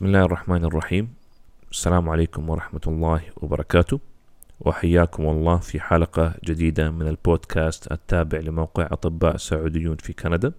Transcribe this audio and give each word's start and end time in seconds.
بسم 0.00 0.06
الله 0.06 0.24
الرحمن 0.24 0.64
الرحيم 0.64 1.14
السلام 1.70 2.08
عليكم 2.08 2.50
ورحمة 2.50 2.80
الله 2.86 3.20
وبركاته 3.36 4.00
وحياكم 4.60 5.28
الله 5.28 5.56
في 5.56 5.80
حلقة 5.80 6.34
جديدة 6.44 6.90
من 6.90 7.08
البودكاست 7.08 7.92
التابع 7.92 8.38
لموقع 8.38 8.88
أطباء 8.92 9.36
سعوديون 9.36 9.96
في 9.96 10.12
كندا 10.12 10.52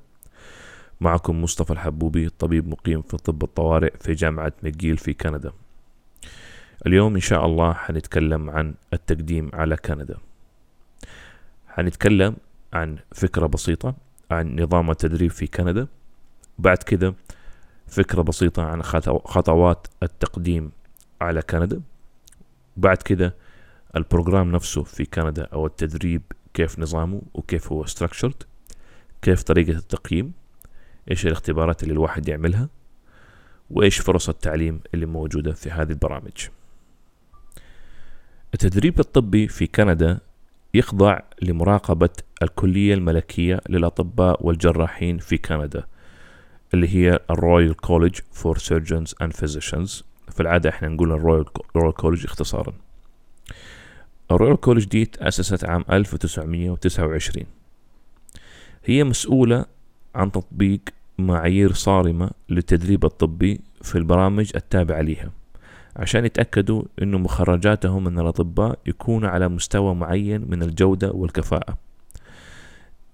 معكم 1.02 1.44
مصطفى 1.44 1.74
الحبوبي 1.74 2.30
طبيب 2.30 2.68
مقيم 2.68 3.02
في 3.02 3.18
طب 3.18 3.44
الطوارئ 3.44 3.94
في 4.00 4.14
جامعة 4.14 4.54
مcgill 4.64 4.98
في 4.98 5.14
كندا 5.14 5.52
اليوم 6.88 7.16
إن 7.16 7.22
شاء 7.22 7.46
الله 7.46 7.74
حنتكلم 7.74 8.50
عن 8.50 8.74
التقديم 8.94 9.50
على 9.54 9.78
كندا 9.78 10.18
حنتكلم 11.68 12.36
عن 12.74 12.98
فكرة 13.12 13.48
بسيطة 13.48 13.96
عن 14.32 14.60
نظام 14.60 14.92
التدريب 14.92 15.32
في 15.32 15.48
كندا 15.48 15.88
بعد 16.60 16.78
كده 16.78 17.14
فكرة 17.92 18.22
بسيطة 18.22 18.64
عن 18.64 18.84
خطو- 18.84 19.28
خطوات 19.28 19.88
التقديم 20.04 20.72
على 21.22 21.42
كندا. 21.42 21.82
بعد 22.78 22.98
كده 22.98 23.36
البروجرام 23.96 24.52
نفسه 24.52 24.84
في 24.84 25.06
كندا 25.06 25.44
أو 25.44 25.66
التدريب 25.66 26.22
كيف 26.54 26.80
نظامه 26.80 27.22
وكيف 27.34 27.72
هو 27.72 27.86
structured 27.86 28.46
كيف 29.22 29.44
طريقة 29.44 29.78
التقييم 29.78 30.34
إيش 31.12 31.26
الاختبارات 31.26 31.84
اللي 31.84 31.92
الواحد 31.94 32.28
يعملها 32.28 32.70
وإيش 33.70 34.00
فرص 34.00 34.30
التعليم 34.30 34.80
اللي 34.94 35.06
موجودة 35.06 35.52
في 35.54 35.70
هذه 35.72 35.90
البرامج. 35.90 36.48
التدريب 38.54 39.00
الطبي 39.00 39.48
في 39.48 39.68
كندا 39.68 40.20
يخضع 40.74 41.20
لمراقبة 41.42 42.10
الكلية 42.44 42.94
الملكية 42.94 43.62
للأطباء 43.70 44.46
والجراحين 44.48 45.18
في 45.18 45.38
كندا. 45.38 45.84
اللي 46.74 46.96
هي 46.96 47.20
ال 47.30 47.37
Royal 47.37 47.76
College 47.76 48.20
for 48.32 48.58
Surgeons 48.58 49.16
and 49.22 49.34
Physicians 49.34 50.04
في 50.32 50.40
العادة 50.40 50.70
إحنا 50.70 50.88
نقول 50.88 51.12
ال 51.12 51.46
Royal 51.76 51.85
Royal 51.85 51.94
College 51.94 52.26
اختصارا. 52.26 52.74
ال 54.32 54.36
Royal 54.36 54.58
College 54.60 54.86
دي 54.86 55.06
تأسست 55.06 55.66
عام 55.66 55.86
1929 55.92 57.46
هي 58.86 59.04
مسؤولة 59.04 59.66
عن 60.16 60.32
تطبيق 60.32 60.80
معايير 61.20 61.74
صارمة 61.74 62.30
للتدريب 62.50 63.06
الطبي 63.06 63.62
في 63.82 63.98
البرامج 63.98 64.52
التابعة 64.56 65.02
لها 65.02 65.32
عشان 65.96 66.26
يتأكدوا 66.26 66.84
أنه 67.02 67.18
مخرجاتهم 67.18 68.04
من 68.04 68.20
الأطباء 68.20 68.80
يكونوا 68.86 69.30
على 69.30 69.48
مستوى 69.48 69.96
معين 69.96 70.46
من 70.50 70.64
الجودة 70.64 71.12
والكفاءة. 71.12 71.78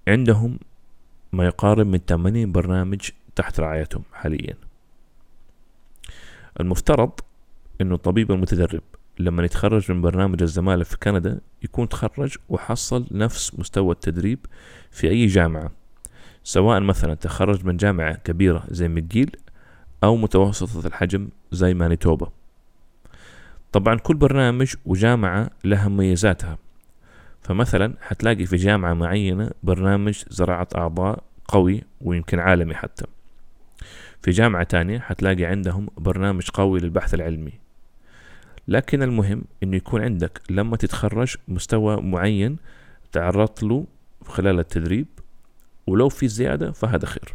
عندهم 0.08 0.58
ما 1.32 1.44
يقارب 1.46 1.86
من 1.86 1.98
80 1.98 2.52
برنامج 2.52 3.10
تحت 3.38 3.60
رعايتهم 3.60 4.02
حاليا. 4.12 4.54
المفترض 6.60 7.10
إنه 7.80 7.94
الطبيب 7.94 8.32
المتدرب 8.32 8.82
لما 9.18 9.44
يتخرج 9.44 9.92
من 9.92 10.00
برنامج 10.00 10.42
الزمالة 10.42 10.84
في 10.84 10.96
كندا 10.96 11.40
يكون 11.62 11.88
تخرج 11.88 12.36
وحصل 12.48 13.06
نفس 13.10 13.58
مستوى 13.58 13.92
التدريب 13.92 14.46
في 14.90 15.08
أي 15.08 15.26
جامعة 15.26 15.70
سواء 16.44 16.80
مثلا 16.80 17.14
تخرج 17.14 17.66
من 17.66 17.76
جامعة 17.76 18.16
كبيرة 18.16 18.64
زي 18.68 18.88
مcgill 18.88 19.30
أو 20.04 20.16
متوسطة 20.16 20.86
الحجم 20.86 21.28
زي 21.52 21.74
مانيتوبا. 21.74 22.30
طبعا 23.72 23.98
كل 23.98 24.14
برنامج 24.14 24.74
وجامعة 24.84 25.50
لها 25.64 25.88
مميزاتها. 25.88 26.58
فمثلا 27.42 27.94
حتلاقي 28.00 28.46
في 28.46 28.56
جامعة 28.56 28.94
معينة 28.94 29.50
برنامج 29.62 30.22
زراعة 30.28 30.68
أعضاء 30.76 31.22
قوي 31.48 31.82
ويمكن 32.00 32.38
عالمي 32.38 32.74
حتى. 32.74 33.04
في 34.22 34.30
جامعة 34.30 34.62
تانية 34.62 34.98
حتلاقي 34.98 35.44
عندهم 35.44 35.88
برنامج 35.96 36.50
قوي 36.50 36.80
للبحث 36.80 37.14
العلمي. 37.14 37.52
لكن 38.68 39.02
المهم 39.02 39.44
إنه 39.62 39.76
يكون 39.76 40.02
عندك 40.02 40.40
لما 40.50 40.76
تتخرج 40.76 41.36
مستوى 41.48 42.02
معين 42.02 42.56
تعرضت 43.12 43.62
له 43.62 43.86
خلال 44.24 44.58
التدريب 44.58 45.06
ولو 45.86 46.08
في 46.08 46.28
زيادة 46.28 46.72
فهذا 46.72 47.06
خير. 47.06 47.34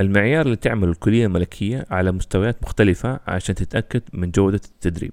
المعيار 0.00 0.46
اللي 0.46 0.56
تعمل 0.56 0.88
الكلية 0.88 1.26
الملكية 1.26 1.86
على 1.90 2.12
مستويات 2.12 2.62
مختلفة 2.62 3.20
عشان 3.26 3.54
تتأكد 3.54 4.02
من 4.12 4.30
جودة 4.30 4.60
التدريب. 4.64 5.12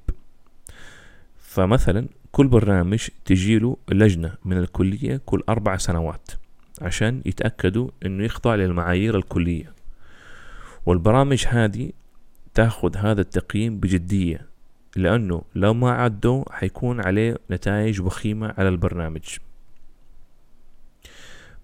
فمثلا 1.38 2.08
كل 2.32 2.48
برنامج 2.48 3.08
تجيله 3.26 3.78
لجنة 3.90 4.34
من 4.46 4.58
الكلية 4.58 5.22
كل 5.26 5.44
أربع 5.50 5.78
سنوات. 5.78 6.32
عشان 6.82 7.22
يتأكدوا 7.26 7.90
إنه 8.06 8.24
يخضع 8.24 8.56
للمعايير 8.56 9.18
الكلية. 9.18 9.74
والبرامج 10.86 11.46
هذه 11.48 11.92
تأخذ 12.54 12.98
هذا 12.98 13.22
التقييم 13.22 13.80
بجدية 13.80 14.48
لأنه 14.96 15.42
لو 15.56 15.74
ما 15.74 15.92
عدوا 15.92 16.44
حيكون 16.52 17.02
عليه 17.02 17.38
نتائج 17.52 18.02
وخيمة 18.02 18.54
على 18.58 18.70
البرنامج. 18.70 19.38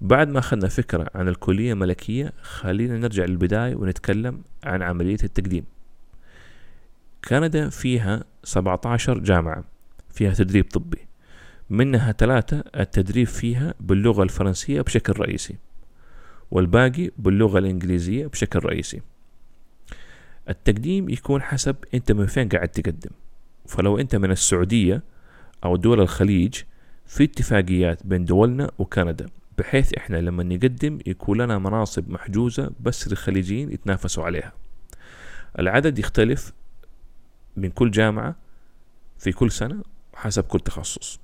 بعد 0.01 0.29
ما 0.29 0.39
أخذنا 0.39 0.67
فكرة 0.67 1.09
عن 1.15 1.27
الكلية 1.27 1.73
الملكية 1.73 2.33
خلينا 2.41 2.97
نرجع 2.97 3.25
للبداية 3.25 3.75
ونتكلم 3.75 4.41
عن 4.63 4.81
عملية 4.81 5.17
التقديم. 5.23 5.65
كندا 7.27 7.69
فيها 7.69 8.23
17 8.43 9.19
جامعة 9.19 9.63
فيها 10.09 10.33
تدريب 10.33 10.65
طبي. 10.65 11.07
منها 11.69 12.11
ثلاثة 12.11 12.63
التدريب 12.75 13.27
فيها 13.27 13.73
باللغة 13.79 14.23
الفرنسية 14.23 14.81
بشكل 14.81 15.13
رئيسي 15.19 15.55
والباقي 16.51 17.11
باللغة 17.17 17.59
الإنجليزية 17.59 18.27
بشكل 18.27 18.59
رئيسي. 18.59 19.01
التقديم 20.49 21.09
يكون 21.09 21.41
حسب 21.41 21.75
أنت 21.93 22.11
من 22.11 22.25
فين 22.25 22.49
قاعد 22.49 22.67
تقدم. 22.67 23.11
فلو 23.65 23.99
أنت 23.99 24.15
من 24.15 24.31
السعودية 24.31 25.03
أو 25.63 25.75
دول 25.75 26.01
الخليج 26.01 26.61
في 27.05 27.23
اتفاقيات 27.23 28.05
بين 28.05 28.25
دولنا 28.25 28.71
وكندا 28.79 29.25
بحيث 29.57 29.93
إحنا 29.93 30.17
لما 30.17 30.43
نقدم 30.43 30.99
يكون 31.05 31.41
لنا 31.41 31.59
مناصب 31.59 32.09
محجوزة 32.09 32.71
بس 32.79 33.07
للخليجيين 33.07 33.71
يتنافسوا 33.71 34.23
عليها. 34.23 34.53
العدد 35.59 35.99
يختلف 35.99 36.53
من 37.57 37.69
كل 37.69 37.91
جامعة 37.91 38.35
في 39.19 39.31
كل 39.31 39.51
سنة 39.51 39.83
حسب 40.15 40.43
كل 40.43 40.59
تخصص. 40.59 41.22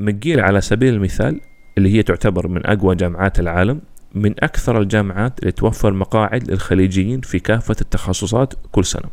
مcgill 0.00 0.38
على 0.38 0.60
سبيل 0.60 0.94
المثال 0.94 1.40
اللي 1.78 1.92
هي 1.94 2.02
تعتبر 2.02 2.48
من 2.48 2.66
أقوى 2.66 2.94
جامعات 2.94 3.40
العالم 3.40 3.80
من 4.14 4.34
أكثر 4.44 4.80
الجامعات 4.80 5.40
اللي 5.40 5.52
توفر 5.52 5.92
مقاعد 5.92 6.50
للخليجيين 6.50 7.20
في 7.20 7.38
كافة 7.38 7.76
التخصصات 7.80 8.54
كل 8.72 8.84
سنة. 8.84 9.08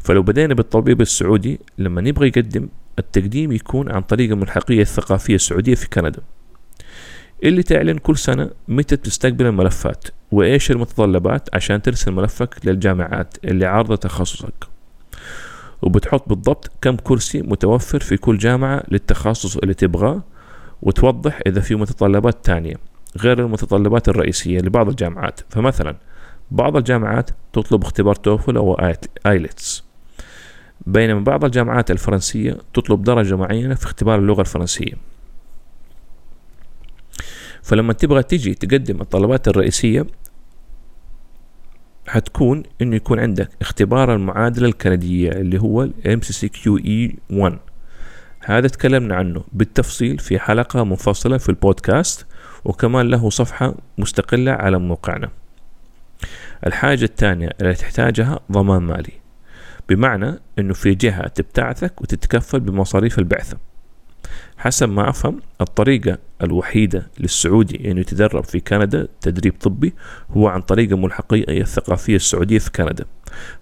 فلو 0.00 0.22
بدينا 0.22 0.54
بالطبيب 0.54 1.00
السعودي 1.00 1.60
لما 1.78 2.00
نبغى 2.00 2.28
يقدم 2.28 2.68
التقديم 2.98 3.52
يكون 3.52 3.92
عن 3.92 4.02
طريق 4.02 4.30
الملحقية 4.30 4.82
الثقافية 4.82 5.34
السعودية 5.34 5.74
في 5.74 5.88
كندا 5.88 6.20
اللي 7.44 7.62
تعلن 7.62 7.98
كل 7.98 8.16
سنة 8.16 8.50
متى 8.68 8.96
تستقبل 8.96 9.46
الملفات 9.46 10.04
وإيش 10.32 10.70
المتطلبات 10.70 11.48
عشان 11.54 11.82
ترسل 11.82 12.12
ملفك 12.12 12.54
للجامعات 12.64 13.34
اللي 13.44 13.66
عارضة 13.66 13.96
تخصصك. 13.96 14.75
وبتحط 15.86 16.28
بالضبط 16.28 16.70
كم 16.82 16.96
كرسي 16.96 17.42
متوفر 17.42 18.00
في 18.00 18.16
كل 18.16 18.38
جامعة 18.38 18.82
للتخصص 18.88 19.56
اللي 19.56 19.74
تبغاه 19.74 20.22
وتوضح 20.82 21.40
إذا 21.46 21.60
في 21.60 21.74
متطلبات 21.74 22.44
تانية 22.44 22.74
غير 23.18 23.38
المتطلبات 23.38 24.08
الرئيسية 24.08 24.58
لبعض 24.58 24.88
الجامعات. 24.88 25.40
فمثلا 25.48 25.96
بعض 26.50 26.76
الجامعات 26.76 27.30
تطلب 27.52 27.82
اختبار 27.82 28.14
توفل 28.14 28.56
أو 28.56 28.76
آيلتس 29.26 29.84
بينما 30.86 31.20
بعض 31.20 31.44
الجامعات 31.44 31.90
الفرنسية 31.90 32.58
تطلب 32.74 33.04
درجة 33.04 33.36
معينة 33.36 33.74
في 33.74 33.84
اختبار 33.84 34.18
اللغة 34.18 34.40
الفرنسية. 34.40 34.94
فلما 37.62 37.92
تبغى 37.92 38.22
تيجي 38.22 38.54
تقدم 38.54 39.00
الطلبات 39.00 39.48
الرئيسية 39.48 40.06
حتكون 42.16 42.62
إنه 42.82 42.96
يكون 42.96 43.20
عندك 43.20 43.48
اختبار 43.60 44.14
المعادلة 44.14 44.68
الكندية 44.68 45.30
اللي 45.30 45.60
هو 45.60 45.82
ال 45.82 46.20
MCCQE 46.20 47.16
1 47.30 47.58
هذا 48.40 48.68
تكلمنا 48.68 49.14
عنه 49.14 49.44
بالتفصيل 49.52 50.18
في 50.18 50.38
حلقة 50.38 50.84
منفصلة 50.84 51.38
في 51.38 51.48
البودكاست 51.48 52.26
وكمان 52.64 53.08
له 53.08 53.30
صفحة 53.30 53.74
مستقلة 53.98 54.52
على 54.52 54.78
موقعنا. 54.78 55.28
الحاجة 56.66 57.04
الثانية 57.04 57.50
اللي 57.60 57.74
تحتاجها 57.74 58.40
ضمان 58.52 58.82
مالي. 58.82 59.12
بمعنى 59.88 60.34
إنه 60.58 60.74
في 60.74 60.94
جهة 60.94 61.28
تبتعثك 61.28 62.00
وتتكفل 62.00 62.60
بمصاريف 62.60 63.18
البعثة. 63.18 63.58
حسب 64.58 64.88
ما 64.88 65.10
أفهم 65.10 65.40
الطريقة 65.60 66.18
الوحيدة 66.42 67.06
للسعودي 67.20 67.90
إنه 67.90 68.00
يتدرب 68.00 68.44
في 68.44 68.60
كندا 68.60 69.08
تدريب 69.20 69.54
طبي 69.60 69.94
هو 70.30 70.48
عن 70.48 70.60
طريق 70.60 70.92
الملحقية 70.92 71.60
الثقافية 71.62 72.16
السعودية 72.16 72.58
في 72.58 72.70
كندا. 72.70 73.04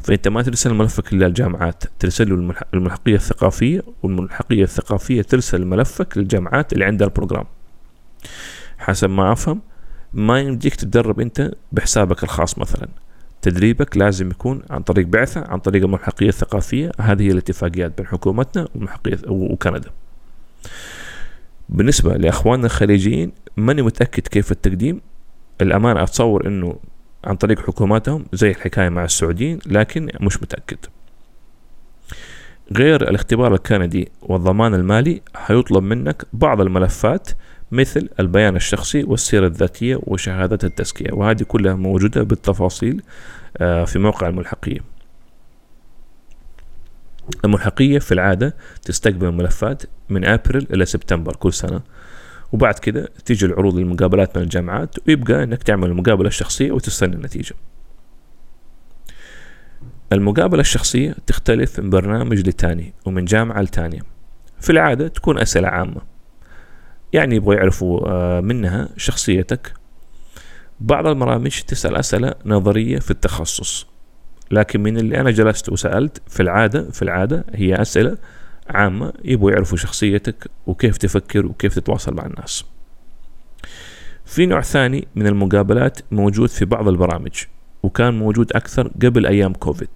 فأنت 0.01 0.29
ما 0.29 0.43
ترسل 0.43 0.75
ملفك 0.75 1.15
للجامعات 1.15 1.85
ترسل 1.99 2.29
له 2.29 2.35
الملح- 2.35 2.63
الملحقية 2.75 3.15
الثقافية 3.15 3.83
والملحقية 4.03 4.63
الثقافية 4.63 5.23
ترسل 5.23 5.65
ملفك 5.65 6.19
للجامعات 6.19 6.73
اللي 6.73 6.85
عندها 6.85 7.07
البروجرام. 7.07 7.45
حسب 8.79 9.11
ما 9.11 9.33
أفهم 9.33 9.61
ما 10.13 10.41
يمديك 10.41 10.75
تتدرب 10.75 11.21
أنت 11.21 11.51
بحسابك 11.73 12.23
الخاص 12.25 12.59
مثلا. 12.59 12.89
تدريبك 13.43 13.97
لازم 13.97 14.31
يكون 14.31 14.63
عن 14.71 14.83
طريق 14.83 15.07
بعثة 15.07 15.45
عن 15.47 15.59
طريق 15.59 15.83
الملحقية 15.85 16.29
الثقافية. 16.29 16.91
هذه 17.01 17.23
هي 17.23 17.31
الاتفاقيات 17.31 17.97
بين 17.99 18.07
حكومتنا 18.07 18.69
وكندا. 19.29 19.91
بالنسبة 21.69 22.15
لأخواننا 22.17 22.67
الخليجيين 22.67 23.33
ماني 23.57 23.83
متأكد 23.83 24.27
كيف 24.29 24.53
التقديم. 24.53 25.01
الأمانة 25.61 26.03
أتصور 26.03 26.47
أنه 26.47 26.77
عن 27.25 27.37
طريق 27.37 27.61
حكوماتهم 27.61 28.25
زي 28.33 28.51
الحكاية 28.51 28.89
مع 28.89 29.05
السعوديين 29.05 29.59
لكن 29.67 30.09
مش 30.21 30.43
متأكد. 30.43 30.79
غير 32.77 33.11
الاختبار 33.11 33.55
الكندي 33.55 34.09
والضمان 34.23 34.75
المالي 34.75 35.23
حيطلب 35.35 35.83
منك 35.83 36.25
بعض 36.33 36.61
الملفات 36.61 37.29
مثل 37.73 38.09
البيان 38.21 38.57
الشخصي 38.57 39.05
والسيرة 39.05 39.47
الذاتية 39.47 39.99
وشهادة 40.03 40.59
التزكية 40.65 41.13
وهذه 41.13 41.43
كلها 41.43 41.75
موجودة 41.75 42.23
بالتفاصيل 42.23 43.03
آه، 43.57 43.85
في 43.85 43.99
موقع 43.99 44.29
الملحقية 44.29 44.94
الملحقية 47.45 47.99
في 47.99 48.13
العادة 48.13 48.57
تستقبل 48.83 49.27
الملفات 49.27 49.83
من 50.09 50.25
أبريل 50.25 50.67
إلى 50.73 50.87
سبتمبر 50.87 51.37
كل 51.37 51.53
سنة 51.53 51.81
وبعد 52.53 52.79
كده 52.79 53.09
تيجي 53.25 53.47
العروض 53.47 53.77
للمقابلات 53.77 54.37
من 54.39 54.43
الجامعات 54.43 55.09
ويبقى 55.09 55.43
إنك 55.43 55.63
تعمل 55.63 55.89
المقابلة 55.89 56.29
الشخصية 56.29 56.73
وتستنى 56.73 57.15
النتيجة. 57.15 57.55
المقابلة 60.13 60.61
الشخصية 60.61 61.15
تختلف 61.27 61.81
من 61.81 61.91
برنامج 61.91 62.49
لتاني 62.49 62.93
ومن 63.05 63.25
جامعة 63.25 63.61
لتانية. 63.61 64.01
في 64.61 64.71
العادة 64.71 65.09
تكون 65.09 65.39
أسئلة 65.39 65.69
عامة. 65.69 66.01
يعني 67.13 67.37
يبغوا 67.37 67.55
يعرفوا 67.55 68.09
آه، 68.09 68.41
منها 68.41 68.89
شخصيتك. 68.97 69.73
بعض 70.81 71.07
البرامج 71.07 71.61
تسأل 71.61 71.97
أسئلة 71.97 72.35
نظرية 72.47 72.99
في 72.99 73.11
التخصص. 73.11 73.87
لكن 74.51 74.83
من 74.83 74.97
اللي 74.97 75.21
أنا 75.21 75.31
جلست 75.31 75.69
وسألت 75.69 76.23
في 76.29 76.43
العادة 76.43 76.91
في 76.91 77.03
العادة 77.03 77.45
هي 77.55 77.83
أسئلة 77.83 78.17
عامة 78.71 79.13
يبغوا 79.25 79.51
يعرفوا 79.51 79.79
شخصيتك 79.79 80.51
وكيف 80.67 80.97
تفكر 80.97 81.47
وكيف 81.47 81.75
تتواصل 81.75 82.15
مع 82.15 82.27
الناس. 82.27 82.65
في 84.25 84.47
نوع 84.47 84.61
ثاني 84.61 85.09
من 85.15 85.27
المقابلات 85.27 86.01
موجود 86.11 86.49
في 86.49 86.65
بعض 86.65 86.89
البرامج 86.89 87.33
وكان 87.83 88.19
موجود 88.19 88.53
أكثر 88.53 88.91
قبل 89.03 89.27
أيام 89.27 89.53
كوفيد. 89.53 89.89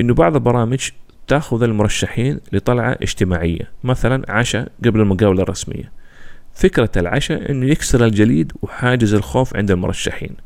إنه 0.00 0.14
بعض 0.14 0.34
البرامج 0.34 0.88
تأخذ 1.26 1.62
المرشحين 1.62 2.40
لطلعة 2.52 2.98
اجتماعية 3.02 3.70
مثلا 3.84 4.32
عشاء 4.32 4.72
قبل 4.84 5.00
المقابلة 5.00 5.42
الرسمية. 5.42 5.92
فكرة 6.54 6.90
العشاء 6.96 7.50
إنه 7.50 7.66
يكسر 7.66 8.04
الجليد 8.04 8.52
وحاجز 8.62 9.14
الخوف 9.14 9.56
عند 9.56 9.70
المرشحين. 9.70 10.36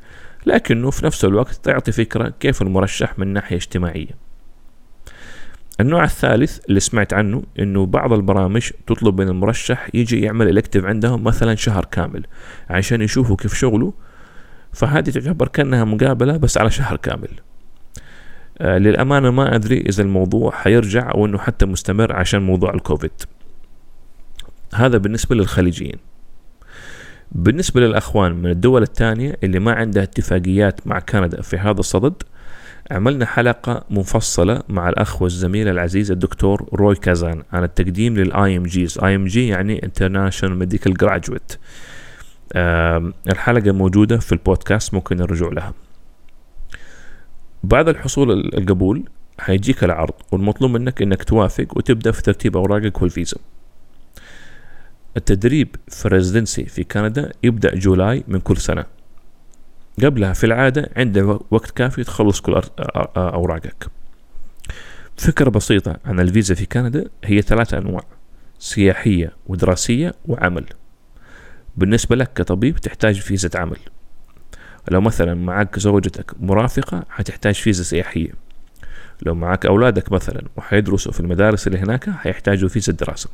لكنه 0.46 0.90
في 0.90 1.06
نفس 1.06 1.24
الوقت 1.24 1.54
تعطي 1.54 1.92
فكرة 1.92 2.34
كيف 2.40 2.62
المرشح 2.62 3.18
من 3.18 3.28
ناحية 3.28 3.56
اجتماعية. 3.56 4.30
النوع 5.80 6.04
الثالث 6.04 6.58
اللي 6.68 6.80
سمعت 6.80 7.12
عنه 7.12 7.42
إنه 7.58 7.86
بعض 7.86 8.12
البرامج 8.12 8.70
تطلب 8.86 9.20
من 9.20 9.28
المرشح 9.28 9.88
يجي 9.94 10.20
يعمل 10.20 10.48
الكتف 10.48 10.84
عندهم 10.84 11.24
مثلا 11.24 11.54
شهر 11.54 11.84
كامل 11.84 12.26
عشان 12.70 13.02
يشوفوا 13.02 13.36
كيف 13.36 13.54
شغله 13.54 13.92
فهذه 14.72 15.10
تعتبر 15.10 15.48
كأنها 15.48 15.84
مقابلة 15.84 16.36
بس 16.36 16.58
على 16.58 16.70
شهر 16.70 16.96
كامل. 16.96 17.28
آه 18.58 18.78
للأمانة 18.78 19.30
ما 19.30 19.54
أدري 19.54 19.80
إذا 19.80 20.02
الموضوع 20.02 20.50
حيرجع 20.50 21.10
أو 21.10 21.26
انه 21.26 21.38
حتى 21.38 21.66
مستمر 21.66 22.12
عشان 22.12 22.42
موضوع 22.42 22.74
الكوفيد. 22.74 23.12
هذا 24.74 24.98
بالنسبة 24.98 25.36
للخليجيين. 25.36 26.09
بالنسبة 27.32 27.80
للأخوان 27.80 28.32
من 28.32 28.50
الدول 28.50 28.82
الثانية 28.82 29.36
اللي 29.44 29.58
ما 29.58 29.72
عندها 29.72 30.02
اتفاقيات 30.02 30.86
مع 30.86 30.98
كندا 30.98 31.42
في 31.42 31.56
هذا 31.56 31.80
الصدد 31.80 32.14
عملنا 32.90 33.26
حلقة 33.26 33.84
مفصلة 33.90 34.62
مع 34.68 34.88
الأخ 34.88 35.22
والزميل 35.22 35.68
العزيز 35.68 36.10
الدكتور 36.10 36.68
روي 36.74 36.94
كازان 36.94 37.42
عن 37.52 37.64
التقديم 37.64 38.16
لل 38.16 38.56
IMGs 38.56 38.98
IMG 38.98 39.48
يعني 39.48 39.84
International 39.84 40.58
Medical 40.58 40.94
Graduate 40.94 41.58
الحلقة 43.30 43.72
موجودة 43.72 44.18
في 44.18 44.32
البودكاست 44.32 44.94
ممكن 44.94 45.16
نرجع 45.16 45.48
لها. 45.48 45.74
بعد 47.64 47.88
الحصول 47.88 48.30
القبول 48.30 49.04
حيجيك 49.38 49.84
العرض 49.84 50.14
والمطلوب 50.32 50.70
منك 50.70 51.02
إنك 51.02 51.24
توافق 51.24 51.76
وتبدأ 51.76 52.10
في 52.10 52.22
ترتيب 52.22 52.56
أوراقك 52.56 53.02
والفيزا. 53.02 53.36
التدريب 55.16 55.76
في 55.88 56.06
ال 56.06 56.12
residency 56.12 56.64
في 56.64 56.84
كندا 56.84 57.32
يبدأ 57.42 57.74
July 57.74 58.24
من 58.28 58.40
كل 58.40 58.56
سنة. 58.56 58.84
قبلها 60.04 60.32
في 60.32 60.44
العادة 60.44 60.90
عندك 60.96 61.40
وقت 61.50 61.70
كافي 61.70 62.04
تخلص 62.04 62.40
كل 62.40 62.60
أوراقك. 63.16 63.86
فكرة 65.16 65.50
بسيطة 65.50 65.96
عن 66.04 66.20
الفيزا 66.20 66.54
في 66.54 66.66
كندا 66.66 67.04
هي 67.24 67.42
ثلاثة 67.42 67.78
أنواع 67.78 68.04
سياحية 68.58 69.32
ودراسية 69.46 70.14
وعمل. 70.24 70.64
بالنسبة 71.76 72.16
لك 72.16 72.32
كطبيب 72.32 72.76
تحتاج 72.76 73.20
فيزا 73.20 73.50
عمل. 73.54 73.78
لو 74.90 75.00
مثلا 75.00 75.34
معك 75.34 75.78
زوجتك 75.78 76.34
مرافقة 76.40 77.04
حتحتاج 77.10 77.54
فيزا 77.54 77.82
سياحية. 77.82 78.30
لو 79.22 79.34
معك 79.34 79.66
أولادك 79.66 80.12
مثلا 80.12 80.42
وحيدرسوا 80.56 81.12
في 81.12 81.20
المدارس 81.20 81.66
اللي 81.66 81.78
هناك 81.78 82.10
حيحتاجوا 82.10 82.68
فيزا 82.68 82.92
دراسة 82.92 83.30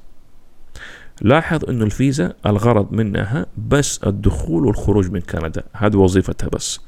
لاحظ 1.23 1.65
إنه 1.71 1.85
الفيزا 1.85 2.33
الغرض 2.47 2.93
منها 2.93 3.47
بس 3.69 3.99
الدخول 3.99 4.67
والخروج 4.67 5.11
من 5.11 5.21
كندا. 5.21 5.63
هذه 5.73 5.97
وظيفتها 5.97 6.49
بس. 6.49 6.81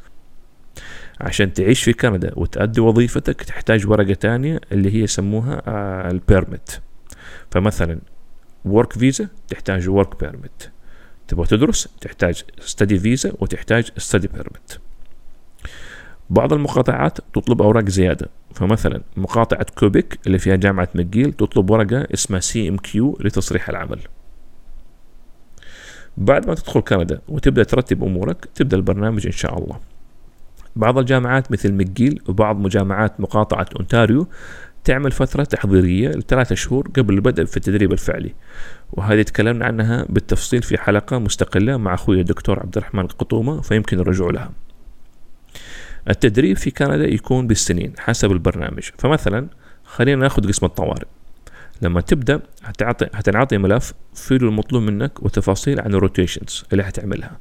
عشان 1.20 1.52
تعيش 1.52 1.82
في 1.82 1.92
كندا 1.92 2.32
وتأدي 2.36 2.80
وظيفتك 2.80 3.42
تحتاج 3.42 3.86
ورقة 3.86 4.14
تانية 4.14 4.60
اللي 4.72 4.94
هي 4.94 5.00
يسموها 5.00 5.62
آه، 5.66 6.10
ال 6.11 6.20
permit 6.20 6.81
فمثلا 7.50 7.98
work 8.64 8.93
visa 8.93 9.29
تحتاج 9.48 9.88
work 9.88 10.20
permit 10.20 10.70
تبغى 11.28 11.46
تدرس 11.46 11.88
تحتاج 12.00 12.44
study 12.61 12.99
visa 12.99 13.32
وتحتاج 13.40 13.90
study 13.96 14.29
permit 14.29 14.81
بعض 16.30 16.52
المقاطعات 16.52 17.19
تطلب 17.34 17.62
أوراق 17.62 17.88
زيادة. 17.88 18.28
فمثلا 18.54 19.02
مقاطعة 19.16 19.66
كوبيك 19.78 20.19
اللي 20.26 20.38
فيها 20.38 20.56
جامعة 20.56 20.88
McGill 20.96 21.37
تطلب 21.38 21.70
ورقة 21.70 22.06
اسمها 22.14 22.40
CMQ 22.40 23.19
لتصريح 23.20 23.69
العمل. 23.69 24.00
بعد 26.18 26.48
ما 26.48 26.54
تدخل 26.54 26.80
كندا 26.80 27.20
وتبدأ 27.28 27.62
ترتب 27.62 28.04
أمورك 28.04 28.48
تبدأ 28.54 28.76
البرنامج 28.76 29.26
إن 29.26 29.32
شاء 29.32 29.58
الله. 29.58 29.80
بعض 30.76 30.98
الجامعات 30.98 31.52
مثل 31.52 31.84
مcgill 31.84 32.28
وبعض 32.28 32.58
مجامعات 32.58 33.20
مقاطعة 33.20 33.66
أونتاريو 33.76 34.26
تعمل 34.84 35.12
فترة 35.12 35.44
تحضيرية 35.44 36.08
لثلاثة 36.08 36.54
شهور 36.54 36.88
قبل 36.96 37.14
البدء 37.14 37.44
في 37.44 37.56
التدريب 37.56 37.92
الفعلي. 37.92 38.34
وهذه 38.92 39.22
تكلمنا 39.22 39.64
عنها 39.64 40.06
بالتفصيل 40.08 40.62
في 40.62 40.78
حلقة 40.78 41.18
مستقلة 41.18 41.76
مع 41.76 41.94
أخوي 41.94 42.20
الدكتور 42.20 42.60
عبد 42.60 42.76
الرحمن 42.76 43.04
القطومة 43.04 43.60
فيمكن 43.60 44.00
الرجوع 44.00 44.30
لها. 44.30 44.52
التدريب 46.10 46.56
في 46.56 46.70
كندا 46.70 47.08
يكون 47.08 47.46
بالسنين 47.46 47.92
حسب 47.98 48.32
البرنامج. 48.32 48.90
فمثلا 48.98 49.48
خلينا 49.84 50.20
ناخذ 50.20 50.48
قسم 50.48 50.66
الطوارئ. 50.66 51.06
لما 51.82 52.00
تبدأ 52.00 52.40
هتعطي 52.64 53.06
هتنعطي 53.14 53.58
ملف 53.58 53.92
فيه 54.14 54.37
المطلوب 54.37 54.82
منك 54.82 55.23
وتفاصيل 55.23 55.80
عن 55.80 55.94
ال 55.95 56.01
rotations 56.01 56.64
اللي 56.73 56.82
هتعملها. 56.82 57.38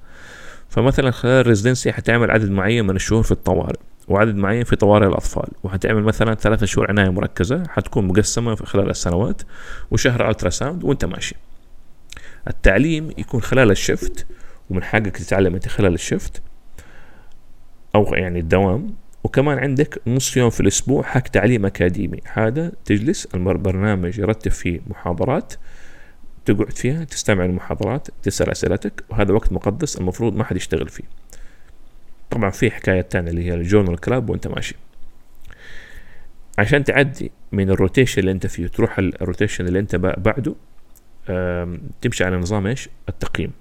فمثلا 0.70 1.12
خلال 1.12 1.42
ال 1.42 1.47
residency 1.47 1.92
حتعمل 1.92 2.32
عدد 2.32 2.50
معين 2.52 2.88
من 2.88 2.96
الشهور 2.96 3.24
في 3.24 3.32
الطوارئ 3.32 3.80
وعدد 4.08 4.36
معين 4.36 4.64
في 4.64 4.76
طوارئ 4.76 5.08
الأطفال. 5.08 5.48
وهتعمل 5.64 6.04
مثلا 6.04 6.36
ثلاثة 6.36 6.66
شهور 6.66 6.88
عناية 6.90 7.10
مركزة 7.10 7.64
حتكون 7.70 8.08
مقسمة 8.08 8.56
في 8.56 8.66
خلال 8.66 8.90
السنوات 8.90 9.42
وشهر 9.92 10.30
ultrasound 10.30 10.84
وأنت 10.84 11.06
ماشي. 11.06 11.36
التعليم 12.48 13.12
يكون 13.18 13.42
خلال 13.42 13.72
ال 13.72 13.81
shift 13.81 14.26
ومن 14.70 14.84
حقك 14.84 15.18
تتعلم 15.18 15.54
أنت 15.54 15.68
خلال 15.68 15.94
ال 15.94 16.02
shift 16.02 16.42
أو 17.96 18.14
يعني 18.14 18.40
الدوام. 18.40 18.96
وكمان 19.28 19.58
عندك 19.60 20.02
نص 20.08 20.38
يوم 20.38 20.50
في 20.50 20.60
الأسبوع 20.60 21.04
حق 21.04 21.20
تعليم 21.22 21.66
أكاديمي. 21.66 22.20
هذا 22.34 22.72
تجلس 22.86 23.28
البرنامج 23.36 24.20
يرتب 24.20 24.52
فيه 24.52 24.80
محاضرات 24.88 25.54
تقعد 26.46 26.72
فيها 26.72 27.04
تستمع 27.04 27.46
المحاضرات 27.46 28.08
تسأل 28.24 28.50
أسئلتك 28.50 29.04
وهذا 29.10 29.34
وقت 29.34 29.54
مقدس 29.54 29.98
المفروض 29.98 30.36
ما 30.36 30.44
حد 30.44 30.56
يشتغل 30.56 30.90
فيه. 30.90 31.04
طبعا 32.30 32.50
في 32.50 32.72
حكاية 32.72 33.02
تانية 33.02 33.30
اللي 33.30 33.46
هي 33.46 33.54
ال 33.54 33.59
journal 33.59 33.98
club 34.00 34.30
وأنت 34.30 34.48
ماشي. 34.48 34.76
عشان 36.58 36.84
تعدي 36.84 37.32
من 37.52 37.70
ال 37.70 37.75
rotation 37.75 38.20
اللي 38.20 38.32
أنت 38.32 38.48
فيه 38.48 38.68
تروح 38.68 39.00
ال 39.00 39.07
rotation 39.07 39.68
اللي 39.68 39.80
أنت 39.80 39.96
بعده 39.96 40.56
تمشي 42.02 42.24
على 42.24 42.38
نظام 42.38 42.68
إيش؟ 42.68 42.90
التقييم. 43.10 43.52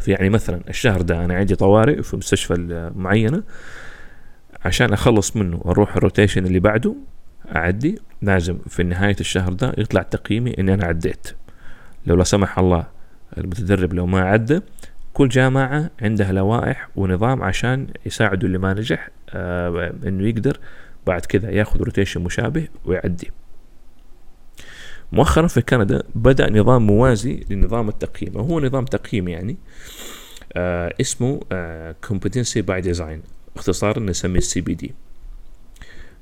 في 0.00 0.10
يعني 0.10 0.28
مثلا 0.28 0.60
الشهر 0.68 1.02
ده 1.02 1.24
أنا 1.24 1.34
عندي 1.34 1.56
طوارئ 1.56 2.02
في 2.02 2.16
مستشفى 2.16 2.90
معينة. 2.96 3.42
عشان 4.64 4.92
أخلص 4.92 5.36
منه 5.36 5.60
وأروح 5.64 5.96
ال 5.96 6.02
rotation 6.02 6.46
اللي 6.46 6.60
بعده 6.60 6.94
أعدي. 7.56 7.98
لازم 8.22 8.58
في 8.68 8.82
نهاية 8.82 9.16
الشهر 9.20 9.52
ده 9.52 9.72
يطلع 9.78 10.02
تقييمي 10.02 10.54
إني 10.58 10.74
أنا 10.74 10.84
عديت. 10.84 11.28
لو 12.06 12.16
لا 12.16 12.24
سمح 12.24 12.58
الله 12.58 12.86
المتدرب 13.38 13.94
لو 13.94 14.06
ما 14.06 14.20
عدى 14.20 14.60
كل 15.12 15.28
جامعة 15.28 15.90
عندها 16.02 16.32
لوائح 16.32 16.88
ونظام 16.96 17.42
عشان 17.42 17.86
يساعدوا 18.06 18.46
اللي 18.48 18.58
ما 18.58 18.74
نجح 18.74 19.08
آه 19.30 19.94
إنه 20.06 20.28
يقدر 20.28 20.58
بعد 21.06 21.26
كذا 21.26 21.50
ياخذ 21.50 21.82
روتيشن 21.82 22.20
مشابه 22.20 22.68
ويعدي. 22.84 23.30
مؤخرا 25.12 25.46
في 25.46 25.62
كندا 25.62 26.02
بدأ 26.14 26.50
نظام 26.50 26.86
موازي 26.86 27.44
لنظام 27.50 27.88
التقييم 27.88 28.36
وهو 28.36 28.60
نظام 28.60 28.84
تقييم 28.84 29.28
يعني 29.28 29.56
آه 30.56 30.94
اسمه 31.00 31.40
آه 31.52 31.94
Competency 32.06 32.62
by 32.70 32.84
Design. 32.84 33.18
اختصارا 33.56 34.00
نسميه 34.00 34.38
السي 34.38 34.60
بي 34.60 34.74
دي 34.74 34.94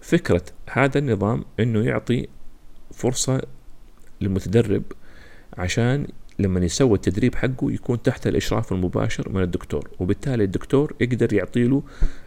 فكرة 0.01 0.43
هذا 0.71 0.99
النظام 0.99 1.45
إنه 1.61 1.81
يعطي 1.85 2.29
فرصة 2.93 3.43
للمتدرب 4.21 4.83
عشان 5.59 6.07
لما 6.39 6.61
يسوي 6.61 6.95
التدريب 6.95 7.35
حقه 7.35 7.73
يكون 7.73 8.03
تحت 8.03 8.27
الإشراف 8.27 8.73
المباشر 8.73 9.29
من 9.29 9.43
الدكتور 9.43 9.91
وبالتالي 9.99 10.45
الدكتور 10.45 10.95
يقدر 11.01 11.33
يعطي 11.33 11.65
له 11.65 11.83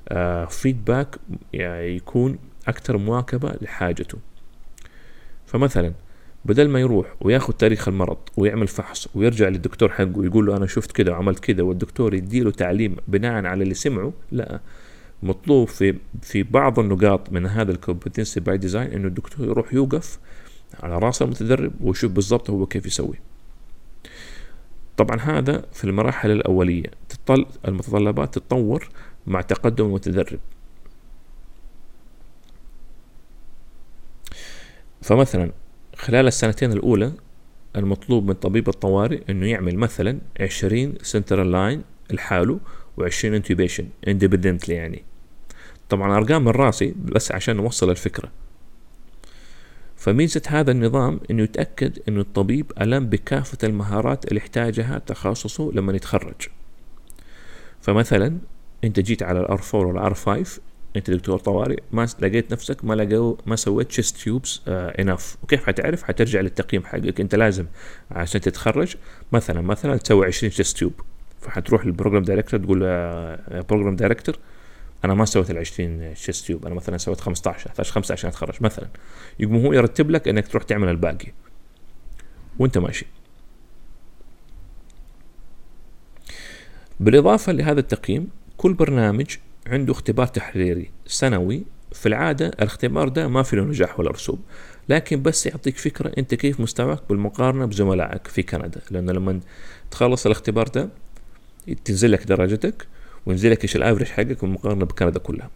آه 0.10 0.46
فيدباك 0.46 1.16
يعني 1.54 1.96
يكون 1.96 2.38
أكثر 2.68 2.98
مواكبة 2.98 3.54
لحاجته. 3.62 4.18
فمثلا 5.46 5.94
بدل 6.46 6.70
ما 6.70 6.80
يروح 6.80 7.16
وياخذ 7.22 7.54
تاريخ 7.54 7.88
المرض 7.88 8.18
ويعمل 8.38 8.68
فحص 8.68 9.08
ويرجع 9.16 9.48
للدكتور 9.48 9.90
حقه 9.90 10.18
ويقول 10.18 10.46
له 10.46 10.58
أنا 10.58 10.68
شفت 10.68 10.92
كذا 10.92 11.12
وعملت 11.12 11.40
كذا 11.40 11.64
والدكتور 11.64 12.14
يديله 12.14 12.52
تعليم 12.52 12.96
بناء 13.08 13.46
على 13.46 13.64
اللي 13.64 13.74
سمعه 13.74 14.14
لا 14.32 14.60
مطلوب 15.24 15.68
في 15.68 15.98
في 16.22 16.44
بعض 16.44 16.80
النقاط 16.80 17.32
من 17.32 17.46
هذا 17.46 17.72
ال 17.72 17.78
competency 17.78 18.40
by 18.40 18.58
design 18.58 18.92
إنه 18.92 19.08
الدكتور 19.08 19.48
يروح 19.48 19.74
يوقف 19.74 20.20
على 20.84 21.00
رأس 21.00 21.22
المتدرب 21.22 21.74
ويشوف 21.82 22.12
بالضبط 22.12 22.50
هو 22.50 22.66
كيف 22.66 22.86
يسوي. 22.86 23.20
طبعا 24.98 25.20
هذا 25.20 25.66
في 25.74 25.84
المراحل 25.84 26.32
الأولية. 26.32 26.92
تطل 27.10 27.46
المتطلبات 27.68 28.34
تتطور 28.34 28.90
مع 29.28 29.42
تقدم 29.42 29.86
المتدرب. 29.86 30.40
فمثلا 35.02 35.52
خلال 35.96 36.28
السنتين 36.28 36.72
الأولى 36.72 37.14
المطلوب 37.76 38.28
من 38.28 38.34
طبيب 38.34 38.70
الطوارئ 38.70 39.22
إنه 39.30 39.48
يعمل 39.48 39.78
مثلا 39.78 40.20
20 40.40 40.94
central 41.02 41.52
line 41.52 41.84
لحاله 42.12 42.60
و20 43.02 43.26
intubation 43.26 43.88
independently 44.08 44.76
يعني. 44.76 45.04
طبعا 45.94 46.18
أرقام 46.18 46.46
من 46.46 46.52
راسي 46.52 46.96
بس 47.06 47.32
عشان 47.32 47.56
نوصل 47.56 47.90
الفكرة. 47.90 48.32
فميزة 49.96 50.42
هذا 50.48 50.72
النظام 50.72 51.20
إنه 51.32 51.44
يتأكد 51.44 52.00
إنه 52.08 52.22
الطبيب 52.22 52.72
ألم 52.82 53.06
بكافة 53.06 53.58
المهارات 53.64 54.26
اللي 54.26 54.38
يحتاجها 54.38 55.00
تخصصه 55.00 55.72
لما 55.74 55.94
يتخرج. 55.94 56.42
فمثلا 57.82 58.38
أنت 58.84 59.00
جيت 59.00 59.24
على 59.24 59.40
ال 59.40 59.51
R 59.51 59.62
4 59.74 59.88
وال 59.88 60.05
R 60.05 60.14
5 60.14 60.62
أنت 60.96 61.12
دكتور 61.12 61.40
طوارئ 61.40 61.80
ما 61.92 62.08
لقيت 62.20 62.52
نفسك 62.52 62.86
ما 62.86 62.94
لقوا 62.94 63.36
ما 63.46 63.56
سويت 63.56 63.88
chest 63.88 64.18
tubes 64.18 64.62
enough 64.68 65.38
وكيف 65.44 65.66
حتعرف؟ 65.66 66.04
حترجع 66.04 66.40
للتقييم 66.42 66.84
حقك. 66.86 67.22
أنت 67.22 67.36
لازم 67.36 67.66
عشان 68.12 68.42
تتخرج 68.42 68.96
مثلا 69.32 69.62
مثلا 69.62 69.98
تسوي 69.98 70.26
20 70.26 70.52
chest 70.52 70.78
tube 70.78 70.94
فحتروح 71.42 71.86
لل 71.86 71.94
program 71.94 72.24
director 72.24 72.60
تقول 72.60 72.80
program 73.70 73.96
director 73.96 74.36
أنا 75.06 75.14
ما 75.14 75.26
سويت 75.26 75.52
ال 75.52 75.58
20 75.58 76.14
chest 76.14 76.46
tube 76.46 76.66
أنا 76.66 76.76
مثلا 76.76 76.98
سويت 76.98 77.22
15 77.22 77.70
أحتاج 77.70 77.86
خمسة 77.86 78.14
عشان 78.14 78.30
أتخرج 78.30 78.56
مثلا. 78.62 78.88
يقوم 79.40 79.66
هو 79.66 79.74
يرتب 79.74 80.10
لك 80.12 80.28
إنك 80.28 80.48
تروح 80.48 80.64
تعمل 80.64 80.90
الباقي. 80.90 81.34
وأنت 82.60 82.78
ماشي. 82.78 83.06
بالإضافة 87.00 87.52
لهذا 87.52 87.80
التقييم 87.80 88.30
كل 88.58 88.74
برنامج 88.74 89.36
عنده 89.68 89.92
اختبار 89.92 90.28
تحريري 90.28 90.92
سنوي. 91.06 91.64
في 91.94 92.06
العادة 92.06 92.48
الاختبار 92.48 93.10
ده 93.10 93.28
ما 93.28 93.44
في 93.44 93.56
له 93.56 93.64
نجاح 93.64 94.00
ولا 94.00 94.12
رسوب 94.12 94.40
لكن 94.90 95.22
بس 95.22 95.46
يعطيك 95.46 95.78
فكرة 95.78 96.12
أنت 96.18 96.36
كيف 96.36 96.60
مستواك 96.60 97.00
بالمقارنة 97.10 97.66
بزملائك 97.66 98.28
في 98.28 98.44
كندا. 98.44 98.82
لأنه 98.92 99.12
لما 99.12 99.40
تخلص 99.92 100.26
الاختبار 100.26 100.68
ده 100.68 100.90
تنزل 101.86 102.12
لك 102.12 102.24
درجتك 102.24 102.88
وينزل 103.26 103.52
لك 103.52 103.64
إيش 103.64 103.76
الافرج 103.76 104.08
حقك 104.08 104.42
بالمقارنة 104.42 104.86
بكندا 104.86 105.20
كلها. 105.20 105.50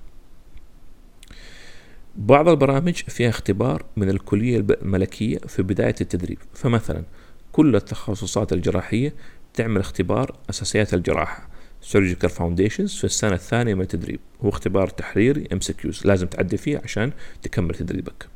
بعض 2.15 2.49
البرامج 2.49 2.93
فيها 2.93 3.29
اختبار 3.29 3.85
من 3.97 4.09
الكلية 4.09 4.65
الملكية 4.81 5.37
في 5.37 5.63
بداية 5.63 5.95
التدريب. 6.01 6.37
فمثلا 6.53 7.03
كل 7.51 7.75
التخصصات 7.75 8.53
الجراحية 8.53 9.13
تعمل 9.53 9.79
اختبار 9.79 10.35
أساسيات 10.49 10.93
الجراحة 10.93 11.49
Surgical 11.83 12.29
Foundations 12.29 12.97
في 12.97 13.03
السنة 13.03 13.33
الثانية 13.33 13.73
من 13.73 13.81
التدريب 13.81 14.19
هو 14.41 14.49
اختبار 14.49 14.87
تحريري 14.87 15.47
ام 15.53 15.59
لازم 16.05 16.27
تعدي 16.27 16.57
فيه 16.57 16.81
عشان 16.83 17.11
تكمل 17.41 17.75
تدريبك. 17.75 18.27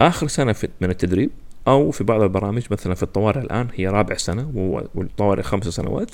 آخر 0.00 0.28
سنة 0.28 0.54
من 0.80 0.90
التدريب 0.90 1.30
أو 1.68 1.90
في 1.90 2.04
بعض 2.04 2.22
البرامج 2.22 2.62
مثلا 2.70 2.94
في 2.94 3.02
الطوارئ 3.02 3.40
الآن 3.40 3.68
هي 3.74 3.88
رابع 3.88 4.16
سنة 4.16 4.50
والطوارئ 4.94 5.42
خمس 5.42 5.68
سنوات 5.68 6.10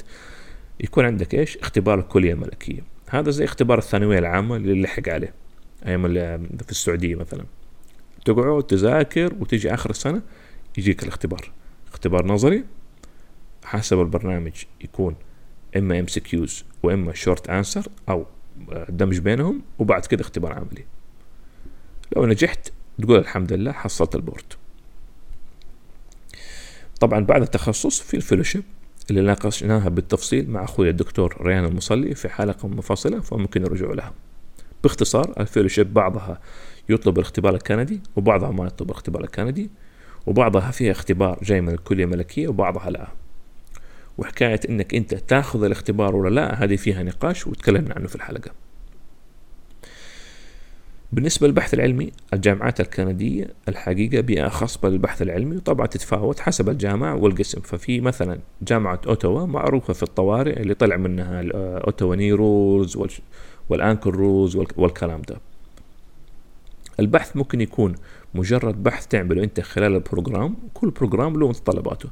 يكون 0.80 1.04
عندك 1.04 1.35
إيش؟ 1.35 1.56
اختبار 1.56 1.99
الكلية 1.99 2.32
الملكية. 2.32 2.80
هذا 3.08 3.30
زي 3.30 3.44
اختبار 3.44 3.78
الثانوية 3.78 4.18
العامة 4.18 4.56
اللي 4.56 4.82
لحق 4.82 5.08
عليه 5.08 5.35
أيام 5.87 6.02
في 6.58 6.70
السعودية 6.70 7.14
مثلا. 7.14 7.44
تقعد 8.25 8.62
تذاكر 8.62 9.35
وتجي 9.40 9.75
آخر 9.75 9.90
السنة 9.90 10.23
يجيك 10.78 11.02
الاختبار. 11.02 11.52
اختبار 11.92 12.26
نظري 12.26 12.64
حسب 13.64 14.00
البرنامج 14.00 14.64
يكون 14.80 15.14
إما 15.76 16.00
MCQs 16.00 16.64
وإما 16.82 17.14
short 17.14 17.50
answer 17.50 17.87
أو 18.08 18.26
دمج 18.88 19.18
بينهم 19.18 19.62
وبعد 19.78 20.06
كده 20.06 20.20
اختبار 20.20 20.52
عملي. 20.52 20.85
لو 22.16 22.26
نجحت 22.26 22.73
تقول 23.02 23.18
الحمد 23.18 23.52
لله 23.52 23.73
حصلت 23.73 24.14
ال 24.14 24.20
board. 24.20 24.52
طبعا 27.00 27.20
بعد 27.20 27.42
التخصص 27.42 28.00
في 28.00 28.14
ال 28.14 28.19
fellowship 28.19 28.62
اللي 29.10 29.20
ناقشناها 29.20 29.88
بالتفصيل 29.88 30.50
مع 30.50 30.64
أخوي 30.64 30.90
الدكتور 30.90 31.36
ريان 31.40 31.64
المصلي 31.64 32.14
في 32.14 32.28
حلقة 32.28 32.68
منفصلة 32.68 33.20
فممكن 33.20 33.62
يرجعوا 33.62 33.94
لها. 33.94 34.12
باختصار 34.82 35.34
ال 35.40 35.45
fellowship 35.45 35.94
بعضها 35.94 36.40
يطلب 36.88 37.18
الاختبار 37.18 37.54
الكندي 37.54 38.00
وبعضها 38.16 38.50
ما 38.50 38.66
يطلب 38.66 38.90
الاختبار 38.90 39.24
الكندي 39.24 39.70
وبعضها 40.26 40.70
فيها 40.70 40.92
اختبار 40.92 41.38
جاي 41.42 41.60
من 41.60 41.68
الكلية 41.68 42.04
الملكية 42.04 42.48
وبعضها 42.48 42.90
لا. 42.90 43.08
وحكاية 44.18 44.60
إنك 44.68 44.94
أنت 44.94 45.14
تاخذ 45.14 45.64
الاختبار 45.64 46.16
ولا 46.16 46.34
لا 46.34 46.64
هذه 46.64 46.76
فيها 46.76 47.02
نقاش 47.02 47.46
وتكلمنا 47.46 47.94
عنه 47.94 48.06
في 48.06 48.14
الحلقة. 48.16 48.50
بالنسبة 51.12 51.46
للبحث 51.46 51.74
العلمي 51.74 52.12
الجامعات 52.32 52.80
الكندية 52.80 53.54
الحقيقة 53.68 54.20
بيئة 54.20 54.48
خصبة 54.48 54.88
للبحث 54.88 55.22
العلمي 55.22 55.56
وطبعا 55.56 55.86
تتفاوت 55.86 56.40
حسب 56.40 56.68
الجامعة 56.68 57.16
والقسم. 57.16 57.60
ففي 57.60 58.00
مثلا 58.00 58.38
جامعة 58.62 59.00
أوتوا 59.06 59.46
معروفة 59.46 59.92
في 59.92 60.02
الطوارئ 60.02 60.60
اللي 60.60 60.74
طلع 60.74 60.96
منها 60.96 61.42
Ottawa 61.54 62.16
knee 62.16 62.53
rules 62.53 62.98
وال 63.68 63.80
ankle 63.80 64.10
rules 64.10 64.56
والكلام 64.76 65.22
ده. 65.22 65.36
البحث 67.00 67.36
ممكن 67.36 67.60
يكون 67.60 67.94
مجرد 68.34 68.82
بحث 68.82 69.06
تعمله 69.06 69.44
أنت 69.44 69.60
خلال 69.60 69.94
ال 69.94 70.02
program 70.02 70.56
كل 70.74 70.90
program 70.90 71.40
له 71.40 71.48
متطلباته 71.48 72.10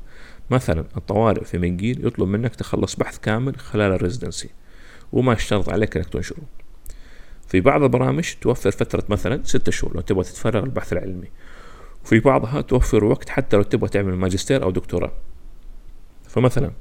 مثلا 0.50 0.84
الطوارئ 0.96 1.44
في 1.44 1.58
منجيل 1.58 2.06
يطلب 2.06 2.28
منك 2.28 2.54
تخلص 2.54 2.96
بحث 2.96 3.18
كامل 3.18 3.56
خلال 3.56 3.92
الريزدنسي 3.92 4.50
وما 5.12 5.32
يشترط 5.32 5.68
عليك 5.68 5.96
إنك 5.96 6.08
تنشره. 6.08 6.42
في 7.48 7.60
بعض 7.60 7.82
البرامج 7.82 8.34
توفر 8.40 8.70
فترة 8.70 9.04
مثلا 9.08 9.42
ستة 9.44 9.72
شهور 9.72 9.94
لو 9.94 10.00
تبغى 10.00 10.24
تتفرغ 10.24 10.64
البحث 10.64 10.92
العلمي. 10.92 11.28
وفي 12.04 12.20
بعضها 12.20 12.60
توفر 12.60 13.04
وقت 13.04 13.28
حتى 13.28 13.56
لو 13.56 13.62
تبغى 13.62 13.88
تعمل 13.88 14.16
ماجستير 14.16 14.62
أو 14.62 14.70
دكتوراه. 14.70 15.12
فمثلا 16.28 16.72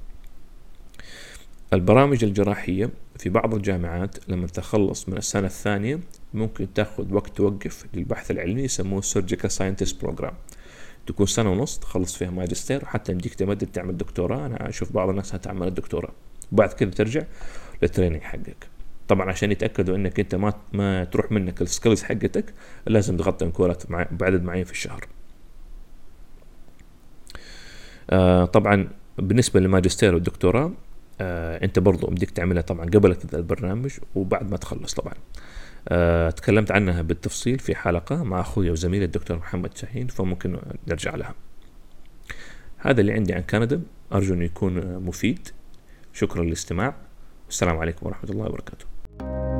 البرامج 1.73 2.23
الجراحية 2.23 2.89
في 3.19 3.29
بعض 3.29 3.53
الجامعات 3.53 4.29
لما 4.29 4.47
تخلص 4.47 5.09
من 5.09 5.17
السنة 5.17 5.47
الثانية 5.47 5.99
ممكن 6.33 6.73
تاخذ 6.73 7.13
وقت 7.13 7.37
توقف 7.37 7.85
للبحث 7.93 8.31
العلمي 8.31 8.63
يسموه 8.63 9.01
Surgical 9.01 9.49
Scientist 9.49 10.05
Program. 10.05 10.33
تكون 11.07 11.25
سنة 11.25 11.51
ونص 11.51 11.79
تخلص 11.79 12.15
فيها 12.15 12.29
ماجستير 12.29 12.83
وحتى 12.83 13.11
يمديك 13.11 13.33
تمدد 13.33 13.67
تعمل 13.67 13.97
دكتوراه. 13.97 14.45
أنا 14.45 14.69
أشوف 14.69 14.91
بعض 14.91 15.09
الناس 15.09 15.35
هتعمل 15.35 15.67
الدكتوراه. 15.67 16.11
وبعد 16.51 16.73
كذا 16.73 16.89
ترجع 16.89 17.21
لل 17.81 17.89
training 17.89 18.21
حقك. 18.21 18.74
طبعا 19.07 19.29
عشان 19.29 19.51
يتأكدوا 19.51 19.95
إنك 19.95 20.19
أنت 20.19 20.35
ما 20.35 20.53
ما 20.73 21.03
تروح 21.03 21.31
منك 21.31 21.61
ال 21.61 21.67
skills 21.67 22.03
حقتك 22.03 22.53
لازم 22.87 23.17
تغطي 23.17 23.45
on 23.45 23.58
call 23.58 23.85
ات 23.85 23.91
مع 23.91 24.07
بعدد 24.11 24.43
معين 24.43 24.63
في 24.63 24.71
الشهر. 24.71 25.07
آه 28.09 28.45
طبعا 28.45 28.87
بالنسبة 29.17 29.59
للماجستير 29.59 30.13
والدكتوراه 30.13 30.71
آه 31.21 31.63
أنت 31.65 31.79
برضو 31.79 32.07
بدك 32.07 32.29
تعملها 32.29 32.61
طبعا 32.61 32.85
قبل 32.85 33.17
البرنامج 33.33 33.91
وبعد 34.15 34.51
ما 34.51 34.57
تخلص 34.57 34.93
طبعا. 34.93 35.13
آه 35.89 36.29
تكلمت 36.29 36.71
عنها 36.71 37.01
بالتفصيل 37.01 37.59
في 37.59 37.75
حلقة 37.75 38.23
مع 38.23 38.41
أخوي 38.41 38.69
وزميلي 38.69 39.05
الدكتور 39.05 39.37
محمد 39.37 39.77
شاهين 39.77 40.07
فممكن 40.07 40.59
نرجع 40.87 41.15
لها. 41.15 41.35
هذا 42.77 43.01
اللي 43.01 43.13
عندي 43.13 43.33
عن 43.33 43.41
كندا 43.41 43.81
أرجو 44.13 44.33
أنه 44.33 44.45
يكون 44.45 44.97
مفيد. 44.97 45.49
شكرا 46.13 46.43
للاستماع. 46.43 46.95
والسلام 47.45 47.77
عليكم 47.77 48.05
ورحمة 48.05 48.29
الله 48.29 48.45
وبركاته. 48.45 48.94
Thank 49.17 49.29
you 49.29 49.54